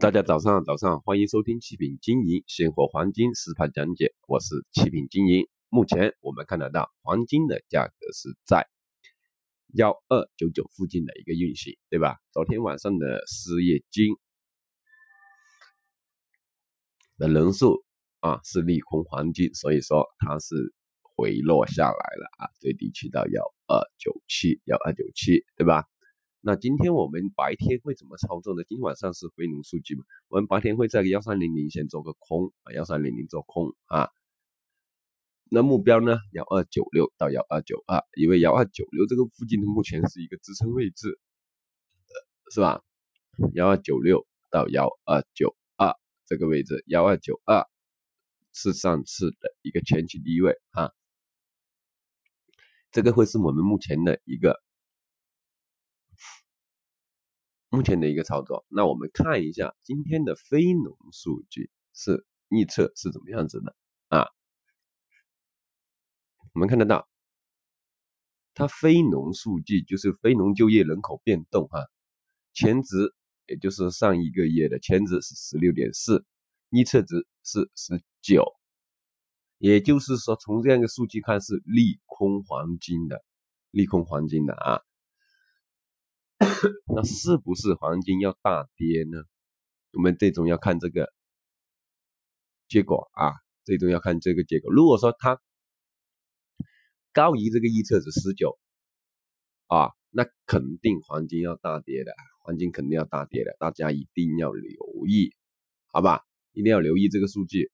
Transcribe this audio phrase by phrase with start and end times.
[0.00, 5.48] 大家早上早上欢迎收听七品经营现货黄金实盘讲解，我是七品经营。
[5.70, 8.68] 目前我们看得到黄金的价格是在
[9.74, 12.16] 幺二九九附近的一个运行，对吧？
[12.32, 14.14] 昨天晚上的失业金
[17.16, 17.84] 的人数
[18.20, 20.54] 啊是利空黄金，所以说它是
[21.02, 25.86] 回落下来了啊，最低去到幺二九七幺二九七，对吧？
[26.40, 28.62] 那今天我们白天会怎么操作呢？
[28.68, 34.08] 今天晚上是非农数据嘛，我们白天会在幺三零零先做个空啊，幺三零零做空啊。
[35.50, 36.18] 那目标呢？
[36.32, 41.18] 幺二九六到幺二九二，因为幺二九六这个附近的目前是一个支撑位置，
[42.52, 42.82] 是吧？
[43.54, 45.94] 幺二九六到幺二九二
[46.26, 47.66] 这个位置，幺二九二
[48.52, 50.90] 是上次的一个前期低位啊，
[52.92, 54.60] 这个会是我们目前的一个
[57.68, 58.64] 目前的一个操作。
[58.68, 63.76] 那我们看一下今天的非农数据是预测是怎么样子的
[64.08, 64.26] 啊？
[66.54, 67.08] 我们看得到，
[68.54, 71.86] 它非农数据就是非农就业人口变动哈，
[72.52, 73.14] 前值
[73.46, 76.24] 也就是上一个月的前值是十六点四，
[76.70, 78.44] 预测值是十九，
[79.58, 83.22] 也就是说从这样一个数据看是利空黄金的，
[83.70, 84.80] 利空黄金的啊，
[86.94, 89.22] 那是不是黄金要大跌呢？
[89.92, 91.12] 我们最终要看这个
[92.68, 93.32] 结果啊，
[93.64, 94.72] 最终要看这个结果。
[94.72, 95.40] 如果说它
[97.12, 98.58] 高于这个预测值十九
[99.66, 102.12] 啊，那肯定黄金要大跌的，
[102.44, 105.34] 黄金肯定要大跌的，大家一定要留意，
[105.92, 106.24] 好吧？
[106.52, 107.70] 一定要留意这个数据，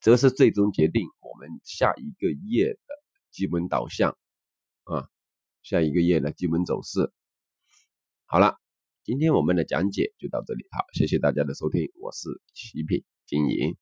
[0.00, 2.80] 这是最终决定我们下一个月的
[3.30, 4.16] 基本导向
[4.84, 5.08] 啊，
[5.62, 7.12] 下一个月的基本走势。
[8.26, 8.56] 好了，
[9.04, 13.76] 今天我们的讲解就到这里，好，谢谢大家的收听，我是奇品经营。